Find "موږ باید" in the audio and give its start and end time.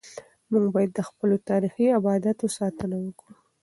0.51-0.91